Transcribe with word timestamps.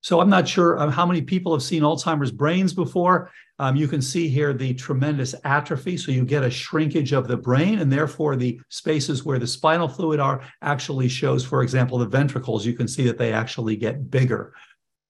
So 0.00 0.20
I'm 0.20 0.30
not 0.30 0.46
sure 0.46 0.78
um, 0.78 0.92
how 0.92 1.04
many 1.04 1.22
people 1.22 1.52
have 1.52 1.62
seen 1.62 1.82
Alzheimer's 1.82 2.30
brains 2.30 2.72
before. 2.72 3.30
Um, 3.58 3.74
you 3.74 3.88
can 3.88 4.00
see 4.00 4.28
here 4.28 4.52
the 4.52 4.74
tremendous 4.74 5.34
atrophy. 5.44 5.96
So 5.96 6.12
you 6.12 6.24
get 6.24 6.44
a 6.44 6.50
shrinkage 6.50 7.12
of 7.12 7.26
the 7.26 7.36
brain, 7.36 7.80
and 7.80 7.92
therefore 7.92 8.36
the 8.36 8.60
spaces 8.68 9.24
where 9.24 9.40
the 9.40 9.46
spinal 9.46 9.88
fluid 9.88 10.20
are 10.20 10.42
actually 10.62 11.08
shows, 11.08 11.44
for 11.44 11.62
example, 11.62 11.98
the 11.98 12.06
ventricles. 12.06 12.64
You 12.64 12.74
can 12.74 12.86
see 12.86 13.04
that 13.06 13.18
they 13.18 13.32
actually 13.32 13.76
get 13.76 14.10
bigger. 14.10 14.54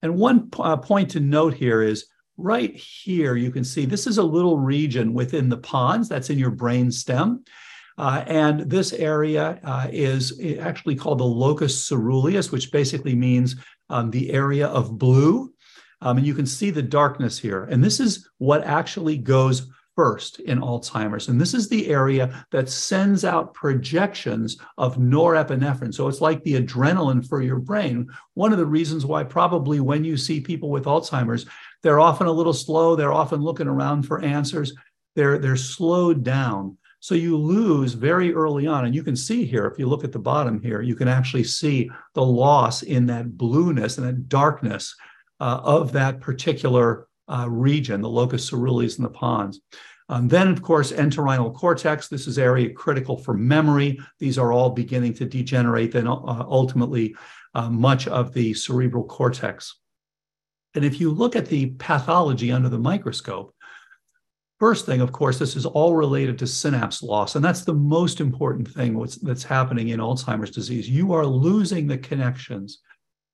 And 0.01 0.15
one 0.15 0.49
uh, 0.57 0.77
point 0.77 1.11
to 1.11 1.19
note 1.19 1.53
here 1.53 1.83
is 1.83 2.07
right 2.37 2.75
here, 2.75 3.35
you 3.35 3.51
can 3.51 3.63
see 3.63 3.85
this 3.85 4.07
is 4.07 4.17
a 4.17 4.23
little 4.23 4.57
region 4.57 5.13
within 5.13 5.49
the 5.49 5.57
pons 5.57 6.09
that's 6.09 6.29
in 6.29 6.39
your 6.39 6.51
brain 6.51 6.89
stem. 6.91 7.43
Uh, 7.99 8.23
and 8.27 8.61
this 8.61 8.93
area 8.93 9.59
uh, 9.65 9.87
is 9.91 10.39
actually 10.61 10.95
called 10.95 11.19
the 11.19 11.23
locus 11.23 11.85
ceruleus, 11.85 12.49
which 12.49 12.71
basically 12.71 13.13
means 13.13 13.57
um, 13.89 14.09
the 14.09 14.31
area 14.31 14.67
of 14.67 14.97
blue. 14.97 15.53
Um, 16.01 16.17
and 16.17 16.25
you 16.25 16.33
can 16.33 16.45
see 16.45 16.69
the 16.69 16.81
darkness 16.81 17.37
here. 17.37 17.65
And 17.65 17.83
this 17.83 17.99
is 17.99 18.29
what 18.37 18.63
actually 18.63 19.17
goes 19.17 19.67
first 19.97 20.39
in 20.39 20.61
Alzheimer's. 20.61 21.27
And 21.27 21.41
this 21.41 21.53
is 21.53 21.67
the 21.67 21.89
area 21.89 22.45
that 22.51 22.69
sends 22.69 23.25
out 23.25 23.53
projections 23.53 24.57
of 24.77 24.95
norepinephrine. 24.95 25.93
So 25.93 26.07
it's 26.07 26.21
like 26.21 26.41
the 26.43 26.55
adrenaline 26.61 27.27
for 27.27 27.41
your 27.41 27.59
brain. 27.59 28.07
One 28.33 28.53
of 28.53 28.59
the 28.59 28.65
reasons 28.65 29.05
why, 29.05 29.25
probably, 29.25 29.81
when 29.81 30.05
you 30.05 30.15
see 30.15 30.39
people 30.39 30.69
with 30.69 30.85
Alzheimer's, 30.85 31.45
they're 31.83 31.99
often 31.99 32.27
a 32.27 32.31
little 32.31 32.53
slow, 32.53 32.95
they're 32.95 33.11
often 33.11 33.41
looking 33.41 33.67
around 33.67 34.03
for 34.03 34.21
answers, 34.21 34.73
they're, 35.17 35.37
they're 35.37 35.57
slowed 35.57 36.23
down. 36.23 36.77
So 36.99 37.15
you 37.15 37.37
lose 37.37 37.93
very 37.93 38.33
early 38.33 38.67
on. 38.67 38.85
And 38.85 38.93
you 38.93 39.03
can 39.03 39.15
see 39.15 39.45
here, 39.45 39.65
if 39.65 39.79
you 39.79 39.87
look 39.87 40.03
at 40.03 40.11
the 40.11 40.19
bottom 40.19 40.61
here, 40.61 40.81
you 40.81 40.95
can 40.95 41.07
actually 41.07 41.45
see 41.45 41.89
the 42.13 42.23
loss 42.23 42.83
in 42.83 43.05
that 43.07 43.37
blueness 43.37 43.97
and 43.97 44.07
that 44.07 44.27
darkness 44.27 44.95
uh, 45.39 45.61
of 45.63 45.93
that 45.93 46.19
particular 46.19 47.07
uh, 47.29 47.47
region, 47.49 48.01
the 48.01 48.09
locus 48.09 48.49
ceruleus 48.49 48.97
and 48.97 49.05
the 49.05 49.11
pons. 49.11 49.61
Um, 50.09 50.27
then, 50.27 50.47
of 50.47 50.61
course, 50.61 50.91
entorhinal 50.91 51.53
cortex. 51.53 52.07
This 52.07 52.27
is 52.27 52.39
area 52.39 52.73
critical 52.73 53.17
for 53.17 53.35
memory. 53.35 53.99
These 54.17 54.37
are 54.37 54.51
all 54.51 54.71
beginning 54.71 55.13
to 55.15 55.25
degenerate, 55.25 55.91
then 55.91 56.07
uh, 56.07 56.11
ultimately 56.15 57.15
uh, 57.53 57.69
much 57.69 58.07
of 58.07 58.33
the 58.33 58.53
cerebral 58.55 59.03
cortex. 59.03 59.75
And 60.75 60.83
if 60.83 60.99
you 60.99 61.11
look 61.11 61.35
at 61.35 61.45
the 61.45 61.67
pathology 61.77 62.51
under 62.51 62.69
the 62.69 62.79
microscope, 62.79 63.55
First 64.59 64.85
thing, 64.85 64.99
of 64.99 65.13
course, 65.13 65.39
this 65.39 65.55
is 65.55 65.65
all 65.65 65.95
related 65.95 66.37
to 66.39 66.47
synapse 66.47 67.01
loss. 67.01 67.35
And 67.35 67.45
that's 67.45 67.63
the 67.63 67.73
most 67.73 68.19
important 68.19 68.67
thing 68.67 69.01
that's 69.21 69.43
happening 69.43 69.89
in 69.89 70.01
Alzheimer's 70.01 70.51
disease. 70.51 70.89
You 70.89 71.13
are 71.13 71.25
losing 71.25 71.87
the 71.87 71.97
connections. 71.97 72.79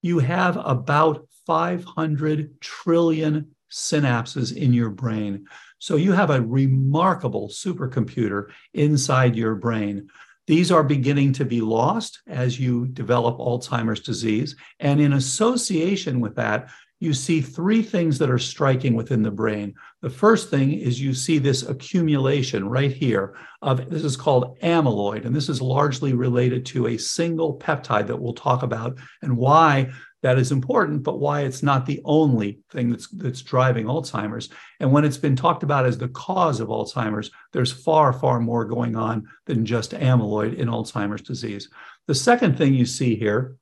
You 0.04 0.20
have 0.20 0.58
about 0.58 1.28
500 1.48 2.62
trillion 2.62 3.56
synapses 3.72 4.56
in 4.56 4.72
your 4.72 4.92
brain. 4.92 5.48
So 5.80 5.96
you 5.96 6.12
have 6.12 6.30
a 6.30 6.42
remarkable 6.42 7.50
supercomputer 7.50 8.50
inside 8.76 9.36
your 9.36 9.56
brain. 9.56 10.08
These 10.48 10.72
are 10.72 10.84
beginning 10.84 11.34
to 11.34 11.46
be 11.46 11.60
lost 11.60 12.22
as 12.28 12.60
you 12.60 12.86
develop 12.88 13.40
Alzheimer's 13.40 14.02
disease. 14.02 14.56
And 14.80 15.02
in 15.02 15.14
association 15.14 16.20
with 16.20 16.36
that, 16.36 16.70
you 17.00 17.14
see 17.14 17.42
three 17.42 17.82
things 17.82 18.18
that 18.20 18.30
are 18.30 18.40
striking 18.40 18.96
within 18.96 19.22
the 19.22 19.32
brain. 19.32 19.74
The 20.02 20.10
first 20.10 20.50
thing 20.50 20.72
is 20.74 21.02
you 21.02 21.14
see 21.14 21.38
this 21.38 21.64
accumulation 21.64 22.70
right 22.70 22.92
here 22.92 23.36
of 23.62 23.90
this 23.90 24.04
is 24.04 24.16
called 24.16 24.58
amyloid, 24.62 25.26
and 25.26 25.36
this 25.36 25.50
is 25.50 25.62
largely 25.62 26.14
related 26.14 26.66
to 26.68 26.88
a 26.88 26.98
single 26.98 27.60
peptide 27.60 28.08
that 28.08 28.20
we'll 28.20 28.34
talk 28.34 28.64
about 28.64 28.98
and 29.22 29.36
why 29.36 29.92
that 30.26 30.40
is 30.40 30.52
important, 30.52 31.04
but 31.04 31.20
why 31.20 31.42
it's 31.42 31.62
not 31.62 31.86
the 31.86 32.02
only 32.04 32.60
thing 32.72 32.90
that's 32.90 33.08
that's 33.10 33.44
driving 33.44 33.86
Alzheimer's. 33.86 34.50
And 34.80 34.92
when 34.92 35.06
it's 35.06 35.18
been 35.18 35.36
talked 35.36 35.62
about 35.62 35.86
as 35.86 36.00
the 36.00 36.08
cause 36.08 36.60
of 36.60 36.70
Alzheimer's, 36.70 37.30
there's 37.54 37.72
far, 37.72 38.12
far 38.12 38.40
more 38.40 38.66
going 38.66 38.96
on 38.96 39.28
than 39.46 39.68
just 39.68 39.92
amyloid 39.92 40.56
in 40.56 40.68
Alzheimer's 40.68 41.22
disease. 41.22 41.70
The 42.08 42.16
second 42.16 42.58
thing 42.58 42.74
you 42.74 42.88
see 42.88 43.16
here 43.16 43.58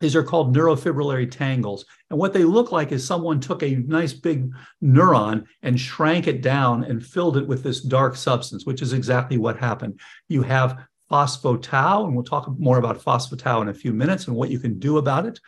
these 0.00 0.16
are 0.16 0.22
called 0.22 0.54
neurofibrillary 0.54 1.30
tangles. 1.30 1.84
And 2.10 2.18
what 2.18 2.32
they 2.32 2.44
look 2.44 2.72
like 2.72 2.92
is 2.92 3.06
someone 3.06 3.40
took 3.40 3.62
a 3.62 3.76
nice 3.76 4.12
big 4.12 4.50
neuron 4.82 5.44
and 5.62 5.78
shrank 5.78 6.26
it 6.26 6.42
down 6.42 6.84
and 6.84 7.04
filled 7.04 7.36
it 7.36 7.46
with 7.46 7.62
this 7.62 7.80
dark 7.80 8.16
substance, 8.16 8.66
which 8.66 8.82
is 8.82 8.92
exactly 8.92 9.38
what 9.38 9.56
happened. 9.56 9.98
You 10.28 10.42
have 10.42 10.84
phosphotau, 11.10 12.04
and 12.04 12.14
we'll 12.14 12.24
talk 12.24 12.48
more 12.58 12.78
about 12.78 13.00
phosphotau 13.00 13.62
in 13.62 13.68
a 13.68 13.74
few 13.74 13.92
minutes 13.92 14.26
and 14.26 14.36
what 14.36 14.50
you 14.50 14.58
can 14.58 14.78
do 14.78 14.98
about 14.98 15.26
it. 15.26 15.38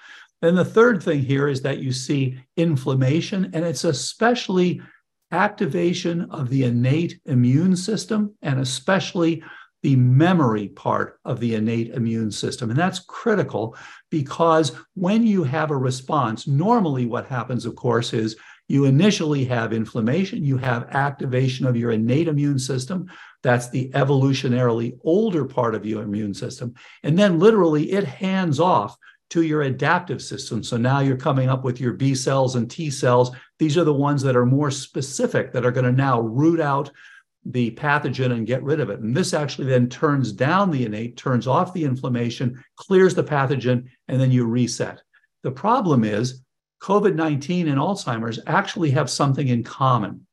Then 0.43 0.55
the 0.55 0.65
third 0.65 1.03
thing 1.03 1.23
here 1.23 1.49
is 1.49 1.63
that 1.63 1.79
you 1.79 1.93
see 1.93 2.39
inflammation, 2.57 3.51
and 3.53 3.65
it's 3.65 3.85
especially 3.85 4.81
activation 5.33 6.23
of 6.31 6.49
the 6.49 6.65
innate 6.65 7.21
immune 7.25 7.77
system 7.77 8.33
and 8.43 8.61
especially 8.61 9.43
the 9.87 9.95
memory 9.95 10.67
part 10.67 11.21
of 11.25 11.39
the 11.39 11.55
innate 11.55 11.91
immune 11.91 12.33
system. 12.33 12.71
And 12.71 12.79
that's 12.79 12.99
critical 13.07 13.77
because 14.11 14.73
when 14.95 15.25
you 15.25 15.45
have 15.45 15.71
a 15.71 15.77
response, 15.77 16.49
normally 16.49 17.07
what 17.07 17.29
happens, 17.29 17.65
of 17.65 17.77
course, 17.77 18.13
is 18.13 18.35
you 18.67 18.87
initially 18.87 19.45
have 19.45 19.73
inflammation, 19.73 20.45
you 20.45 20.57
have 20.59 20.89
activation 20.91 21.67
of 21.67 21.77
your 21.77 21.93
innate 21.93 22.27
immune 22.27 22.59
system. 22.59 23.09
That's 23.45 23.71
the 23.71 23.89
evolutionarily 23.91 24.99
older 25.05 25.45
part 25.45 25.77
of 25.77 25.87
your 25.87 26.03
immune 26.03 26.35
system. 26.35 26.75
And 27.05 27.17
then 27.17 27.39
literally 27.39 27.93
it 27.93 28.03
hands 28.03 28.59
off 28.59 28.97
to 29.31 29.43
your 29.43 29.63
adaptive 29.63 30.21
system. 30.21 30.65
So 30.65 30.77
now 30.77 30.99
you're 30.99 31.17
coming 31.17 31.49
up 31.49 31.63
with 31.63 31.81
your 31.81 31.93
B 31.93 32.17
cells 32.17 32.57
and 32.57 32.69
T 32.69 32.91
cells. 32.91 33.31
These 33.61 33.79
are 33.79 33.85
the 33.85 33.93
ones 33.95 34.23
that 34.23 34.35
are 34.35 34.47
more 34.47 34.73
specific 34.73 35.53
that 35.53 35.65
are 35.65 35.71
going 35.71 35.87
to 35.87 35.93
now 35.93 36.19
root 36.21 36.59
out 36.59 36.91
the 37.51 37.71
pathogen 37.73 38.33
and 38.33 38.47
get 38.47 38.63
rid 38.63 38.81
of 38.81 38.91
it. 38.91 39.01
And 39.01 39.17
this 39.17 39.33
actually 39.33 39.69
then 39.69 39.89
turns 39.89 40.33
down 40.33 40.71
the 40.71 40.85
innate, 40.85 41.17
turns 41.17 41.47
off 41.47 41.73
the 41.73 41.85
inflammation, 41.85 42.63
clears 42.77 43.15
the 43.15 43.25
pathogen, 43.25 43.85
and 44.09 44.21
then 44.21 44.31
you 44.31 44.47
reset. 44.47 45.01
The 45.43 45.53
problem 45.53 46.03
is 46.03 46.43
COVID 46.83 47.15
19 47.15 47.69
and 47.69 47.79
Alzheimer's 47.79 48.41
actually 48.47 48.91
have 48.91 49.09
something 49.09 49.49
in 49.49 49.63
common. 49.63 50.27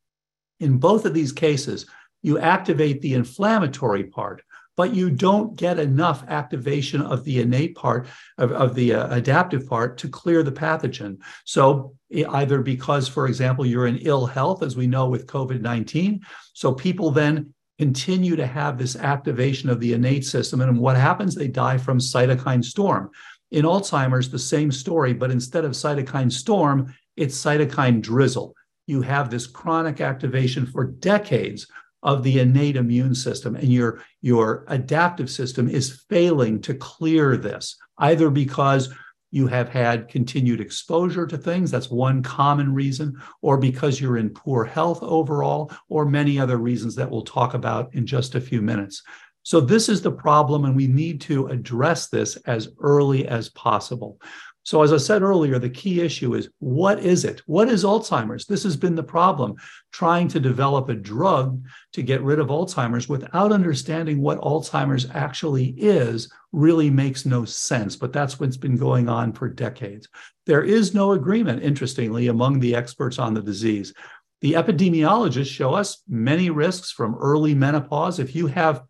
In 0.59 0.77
both 0.77 1.05
of 1.05 1.13
these 1.13 1.31
cases, 1.31 1.85
you 2.21 2.39
activate 2.39 3.01
the 3.01 3.13
inflammatory 3.13 4.05
part, 4.05 4.41
but 4.75 4.93
you 4.93 5.09
don't 5.09 5.55
get 5.55 5.79
enough 5.79 6.23
activation 6.27 7.01
of 7.01 7.23
the 7.23 7.41
innate 7.41 7.75
part 7.75 8.07
of, 8.37 8.51
of 8.51 8.75
the 8.75 8.93
uh, 8.93 9.15
adaptive 9.15 9.67
part 9.67 9.97
to 9.99 10.07
clear 10.07 10.43
the 10.43 10.51
pathogen. 10.51 11.17
So 11.45 11.95
either 12.11 12.61
because, 12.61 13.07
for 13.07 13.27
example, 13.27 13.65
you're 13.65 13.87
in 13.87 13.97
ill 13.97 14.25
health, 14.25 14.63
as 14.63 14.75
we 14.75 14.87
know 14.87 15.07
with 15.07 15.27
COVID 15.27 15.61
19. 15.61 16.21
So 16.53 16.73
people 16.73 17.11
then 17.11 17.53
continue 17.79 18.35
to 18.35 18.45
have 18.45 18.77
this 18.77 18.95
activation 18.95 19.69
of 19.69 19.79
the 19.79 19.93
innate 19.93 20.25
system. 20.25 20.61
And 20.61 20.79
what 20.79 20.95
happens? 20.95 21.35
They 21.35 21.47
die 21.47 21.77
from 21.77 21.99
cytokine 21.99 22.63
storm. 22.63 23.09
In 23.51 23.65
Alzheimer's, 23.65 24.29
the 24.29 24.39
same 24.39 24.71
story, 24.71 25.13
but 25.13 25.31
instead 25.31 25.65
of 25.65 25.71
cytokine 25.71 26.31
storm, 26.31 26.93
it's 27.15 27.39
cytokine 27.39 28.01
drizzle. 28.01 28.55
You 28.87 29.01
have 29.01 29.29
this 29.29 29.47
chronic 29.47 30.01
activation 30.01 30.65
for 30.65 30.85
decades 30.85 31.67
of 32.03 32.21
the 32.21 32.39
innate 32.39 32.75
immune 32.75 33.15
system 33.15 33.55
and 33.55 33.71
your 33.71 34.03
your 34.21 34.65
adaptive 34.67 35.29
system 35.29 35.67
is 35.67 36.03
failing 36.09 36.61
to 36.61 36.73
clear 36.75 37.37
this 37.37 37.77
either 37.97 38.29
because 38.29 38.93
you 39.31 39.47
have 39.47 39.67
had 39.67 40.07
continued 40.09 40.61
exposure 40.61 41.25
to 41.25 41.37
things 41.37 41.71
that's 41.71 41.89
one 41.89 42.21
common 42.21 42.71
reason 42.71 43.19
or 43.41 43.57
because 43.57 43.99
you're 43.99 44.17
in 44.17 44.29
poor 44.29 44.63
health 44.63 45.01
overall 45.01 45.71
or 45.89 46.05
many 46.05 46.37
other 46.37 46.57
reasons 46.57 46.93
that 46.93 47.09
we'll 47.09 47.23
talk 47.23 47.55
about 47.55 47.91
in 47.95 48.05
just 48.05 48.35
a 48.35 48.41
few 48.41 48.61
minutes. 48.61 49.01
So 49.41 49.59
this 49.59 49.89
is 49.89 50.03
the 50.03 50.11
problem 50.11 50.65
and 50.65 50.75
we 50.75 50.85
need 50.85 51.19
to 51.21 51.47
address 51.47 52.09
this 52.09 52.35
as 52.45 52.69
early 52.79 53.27
as 53.27 53.49
possible 53.49 54.19
so, 54.65 54.81
as 54.81 54.93
I 54.93 54.97
said 54.97 55.23
earlier, 55.23 55.59
the 55.59 55.69
key 55.69 55.99
issue 55.99 56.35
is 56.35 56.49
what 56.59 56.99
is 56.99 57.25
it? 57.25 57.41
What 57.47 57.67
is 57.67 57.83
Alzheimer's? 57.83 58.45
This 58.45 58.63
has 58.63 58.77
been 58.77 58.95
the 58.95 59.03
problem 59.03 59.55
trying 59.91 60.29
to 60.29 60.39
develop 60.39 60.87
a 60.87 60.93
drug 60.93 61.61
to 61.91 62.01
get 62.01 62.21
rid 62.21 62.39
of 62.39 62.47
Alzheimer's 62.47 63.09
without 63.09 63.51
understanding 63.51 64.21
what 64.21 64.39
Alzheimer's 64.39 65.09
actually 65.11 65.75
is 65.77 66.31
really 66.53 66.89
makes 66.89 67.25
no 67.25 67.43
sense. 67.43 67.97
But 67.97 68.13
that's 68.13 68.39
what's 68.39 68.55
been 68.55 68.77
going 68.77 69.09
on 69.09 69.33
for 69.33 69.49
decades. 69.49 70.07
There 70.45 70.63
is 70.63 70.93
no 70.93 71.11
agreement, 71.11 71.61
interestingly, 71.61 72.27
among 72.27 72.61
the 72.61 72.73
experts 72.73 73.19
on 73.19 73.33
the 73.33 73.41
disease. 73.41 73.93
The 74.39 74.53
epidemiologists 74.53 75.47
show 75.47 75.73
us 75.73 76.03
many 76.07 76.49
risks 76.49 76.89
from 76.89 77.15
early 77.15 77.53
menopause. 77.53 78.17
If 78.19 78.33
you 78.33 78.47
have 78.47 78.83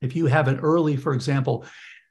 if 0.00 0.14
you 0.14 0.26
have 0.26 0.48
an 0.48 0.60
early, 0.60 0.96
for 0.96 1.14
example, 1.14 1.64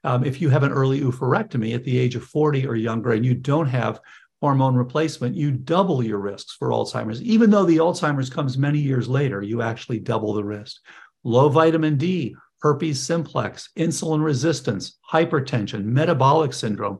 um, 0.04 0.24
if 0.24 0.40
you 0.40 0.50
have 0.50 0.62
an 0.62 0.72
early 0.72 1.00
oophorectomy 1.00 1.74
at 1.74 1.82
the 1.84 1.98
age 1.98 2.14
of 2.14 2.24
40 2.24 2.66
or 2.66 2.76
younger 2.76 3.12
and 3.12 3.24
you 3.24 3.34
don't 3.34 3.66
have 3.66 4.00
hormone 4.40 4.74
replacement, 4.74 5.34
you 5.34 5.50
double 5.50 6.02
your 6.02 6.18
risks 6.18 6.52
for 6.52 6.68
Alzheimer's. 6.68 7.22
Even 7.22 7.50
though 7.50 7.64
the 7.64 7.78
Alzheimer's 7.78 8.28
comes 8.28 8.58
many 8.58 8.78
years 8.78 9.08
later, 9.08 9.42
you 9.42 9.62
actually 9.62 9.98
double 9.98 10.34
the 10.34 10.44
risk. 10.44 10.82
Low 11.24 11.48
vitamin 11.48 11.96
D, 11.96 12.36
herpes 12.60 13.00
simplex, 13.00 13.70
insulin 13.78 14.22
resistance, 14.22 14.98
hypertension, 15.10 15.84
metabolic 15.84 16.52
syndrome. 16.52 16.98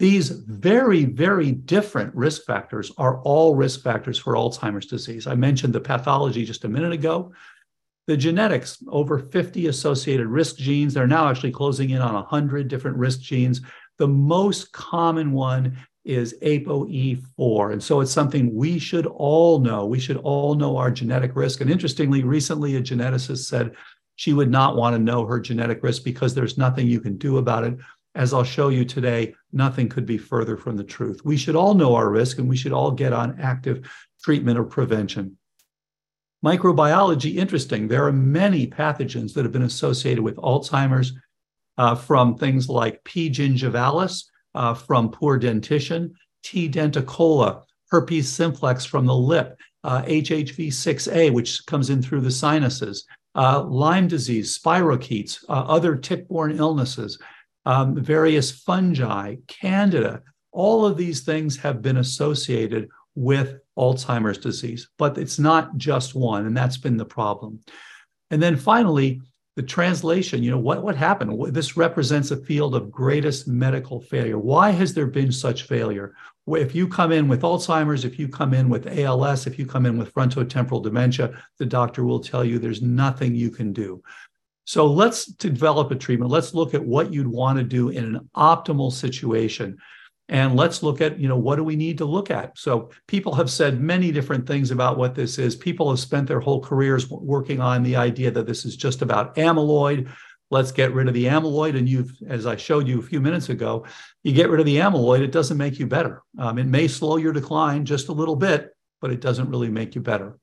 These 0.00 0.30
very, 0.30 1.04
very 1.04 1.52
different 1.52 2.12
risk 2.14 2.44
factors 2.44 2.90
are 2.98 3.20
all 3.22 3.54
risk 3.54 3.82
factors 3.82 4.18
for 4.18 4.34
Alzheimer's 4.34 4.86
disease. 4.86 5.26
I 5.28 5.34
mentioned 5.36 5.72
the 5.72 5.80
pathology 5.80 6.44
just 6.44 6.64
a 6.64 6.68
minute 6.68 6.92
ago. 6.92 7.32
The 8.10 8.16
genetics, 8.16 8.82
over 8.88 9.20
50 9.20 9.68
associated 9.68 10.26
risk 10.26 10.56
genes. 10.56 10.94
They're 10.94 11.06
now 11.06 11.28
actually 11.28 11.52
closing 11.52 11.90
in 11.90 12.02
on 12.02 12.14
100 12.14 12.66
different 12.66 12.96
risk 12.96 13.20
genes. 13.20 13.60
The 13.98 14.08
most 14.08 14.72
common 14.72 15.30
one 15.30 15.78
is 16.04 16.34
ApoE4. 16.42 17.72
And 17.72 17.80
so 17.80 18.00
it's 18.00 18.10
something 18.10 18.52
we 18.52 18.80
should 18.80 19.06
all 19.06 19.60
know. 19.60 19.86
We 19.86 20.00
should 20.00 20.16
all 20.16 20.56
know 20.56 20.76
our 20.76 20.90
genetic 20.90 21.36
risk. 21.36 21.60
And 21.60 21.70
interestingly, 21.70 22.24
recently 22.24 22.74
a 22.74 22.82
geneticist 22.82 23.44
said 23.44 23.76
she 24.16 24.32
would 24.32 24.50
not 24.50 24.74
want 24.74 24.96
to 24.96 24.98
know 24.98 25.24
her 25.24 25.38
genetic 25.38 25.80
risk 25.84 26.02
because 26.02 26.34
there's 26.34 26.58
nothing 26.58 26.88
you 26.88 26.98
can 26.98 27.16
do 27.16 27.38
about 27.38 27.62
it. 27.62 27.78
As 28.16 28.34
I'll 28.34 28.42
show 28.42 28.70
you 28.70 28.84
today, 28.84 29.36
nothing 29.52 29.88
could 29.88 30.04
be 30.04 30.18
further 30.18 30.56
from 30.56 30.76
the 30.76 30.82
truth. 30.82 31.24
We 31.24 31.36
should 31.36 31.54
all 31.54 31.74
know 31.74 31.94
our 31.94 32.10
risk 32.10 32.38
and 32.38 32.48
we 32.48 32.56
should 32.56 32.72
all 32.72 32.90
get 32.90 33.12
on 33.12 33.38
active 33.38 33.88
treatment 34.20 34.58
or 34.58 34.64
prevention. 34.64 35.36
Microbiology, 36.44 37.36
interesting. 37.36 37.86
There 37.86 38.06
are 38.06 38.12
many 38.12 38.66
pathogens 38.66 39.34
that 39.34 39.44
have 39.44 39.52
been 39.52 39.62
associated 39.62 40.22
with 40.22 40.36
Alzheimer's, 40.36 41.12
uh, 41.76 41.94
from 41.94 42.36
things 42.36 42.68
like 42.68 43.04
P. 43.04 43.30
gingivalis, 43.30 44.24
uh, 44.54 44.74
from 44.74 45.10
poor 45.10 45.38
dentition, 45.38 46.14
T. 46.42 46.68
denticola, 46.68 47.62
herpes 47.90 48.28
simplex 48.28 48.84
from 48.84 49.04
the 49.04 49.14
lip, 49.14 49.58
uh, 49.84 50.02
HHV6A, 50.02 51.30
which 51.32 51.64
comes 51.66 51.90
in 51.90 52.02
through 52.02 52.22
the 52.22 52.30
sinuses, 52.30 53.04
uh, 53.34 53.62
Lyme 53.62 54.08
disease, 54.08 54.58
spirochetes, 54.58 55.44
uh, 55.48 55.52
other 55.52 55.94
tick-borne 55.94 56.56
illnesses, 56.56 57.18
um, 57.66 57.94
various 58.02 58.50
fungi, 58.50 59.36
candida. 59.46 60.22
All 60.52 60.84
of 60.86 60.96
these 60.96 61.20
things 61.20 61.56
have 61.58 61.82
been 61.82 61.98
associated 61.98 62.88
with 63.14 63.60
Alzheimer's 63.78 64.38
disease, 64.38 64.88
but 64.98 65.18
it's 65.18 65.38
not 65.38 65.76
just 65.76 66.14
one, 66.14 66.46
and 66.46 66.56
that's 66.56 66.76
been 66.76 66.96
the 66.96 67.04
problem. 67.04 67.60
And 68.30 68.42
then 68.42 68.56
finally, 68.56 69.20
the 69.56 69.62
translation, 69.62 70.42
you 70.42 70.50
know, 70.50 70.58
what, 70.58 70.82
what 70.82 70.96
happened? 70.96 71.52
This 71.52 71.76
represents 71.76 72.30
a 72.30 72.36
field 72.36 72.74
of 72.74 72.90
greatest 72.90 73.48
medical 73.48 74.00
failure. 74.00 74.38
Why 74.38 74.70
has 74.70 74.94
there 74.94 75.08
been 75.08 75.32
such 75.32 75.64
failure? 75.64 76.14
If 76.46 76.74
you 76.74 76.88
come 76.88 77.12
in 77.12 77.28
with 77.28 77.42
Alzheimer's, 77.42 78.04
if 78.04 78.18
you 78.18 78.28
come 78.28 78.54
in 78.54 78.68
with 78.68 78.86
ALS, 78.86 79.46
if 79.46 79.58
you 79.58 79.66
come 79.66 79.86
in 79.86 79.98
with 79.98 80.14
frontotemporal 80.14 80.82
dementia, 80.82 81.42
the 81.58 81.66
doctor 81.66 82.04
will 82.04 82.20
tell 82.20 82.44
you 82.44 82.58
there's 82.58 82.82
nothing 82.82 83.34
you 83.34 83.50
can 83.50 83.72
do. 83.72 84.02
So 84.64 84.86
let's 84.86 85.26
develop 85.26 85.90
a 85.90 85.96
treatment. 85.96 86.30
Let's 86.30 86.54
look 86.54 86.74
at 86.74 86.84
what 86.84 87.12
you'd 87.12 87.26
want 87.26 87.58
to 87.58 87.64
do 87.64 87.88
in 87.88 88.04
an 88.04 88.30
optimal 88.36 88.92
situation 88.92 89.78
and 90.30 90.54
let's 90.54 90.82
look 90.84 91.00
at 91.00 91.18
you 91.18 91.26
know 91.26 91.36
what 91.36 91.56
do 91.56 91.64
we 91.64 91.74
need 91.74 91.98
to 91.98 92.04
look 92.04 92.30
at? 92.30 92.56
So 92.56 92.90
people 93.08 93.34
have 93.34 93.50
said 93.50 93.80
many 93.80 94.12
different 94.12 94.46
things 94.46 94.70
about 94.70 94.96
what 94.96 95.14
this 95.14 95.38
is. 95.38 95.56
People 95.56 95.90
have 95.90 95.98
spent 95.98 96.28
their 96.28 96.38
whole 96.38 96.62
careers 96.62 97.10
working 97.10 97.60
on 97.60 97.82
the 97.82 97.96
idea 97.96 98.30
that 98.30 98.46
this 98.46 98.64
is 98.64 98.76
just 98.76 99.02
about 99.02 99.34
amyloid. 99.34 100.08
Let's 100.48 100.70
get 100.70 100.94
rid 100.94 101.08
of 101.08 101.14
the 101.14 101.24
amyloid. 101.24 101.76
And 101.76 101.88
you've 101.88 102.16
as 102.28 102.46
i 102.46 102.54
showed 102.54 102.86
you 102.86 103.00
a 103.00 103.02
few 103.02 103.20
minutes 103.20 103.48
ago 103.48 103.84
you 104.22 104.32
get 104.32 104.50
rid 104.50 104.60
of 104.60 104.66
the 104.66 104.76
amyloid 104.76 105.20
it 105.20 105.32
doesn't 105.32 105.58
make 105.58 105.80
you 105.80 105.86
better. 105.86 106.22
Um, 106.38 106.58
it 106.58 106.66
may 106.66 106.86
slow 106.86 107.16
your 107.16 107.32
decline 107.32 107.84
just 107.84 108.08
a 108.08 108.12
little 108.12 108.36
bit 108.36 108.70
but 109.00 109.10
it 109.10 109.20
doesn't 109.20 109.50
really 109.50 109.68
make 109.68 109.96
you 109.96 110.00
better. 110.00 110.38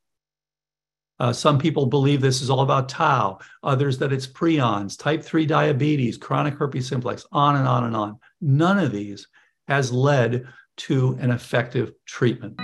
Uh, 1.19 1.33
some 1.33 1.57
people 1.57 1.85
believe 1.85 2.21
this 2.21 2.41
is 2.41 2.49
all 2.49 2.59
about 2.59 2.89
tau, 2.89 3.39
others 3.63 3.97
that 3.97 4.13
it's 4.13 4.27
prions, 4.27 4.99
type 4.99 5.23
3 5.23 5.47
diabetes, 5.47 6.15
chronic 6.15 6.53
herpes 6.55 6.87
simplex, 6.87 7.25
on 7.31 7.55
and 7.55 7.67
on 7.67 7.85
and 7.85 7.95
on. 7.95 8.19
None 8.39 8.77
of 8.77 8.91
these 8.91 9.27
has 9.67 9.91
led 9.91 10.47
to 10.77 11.17
an 11.19 11.31
effective 11.31 11.91
treatment. 12.05 12.59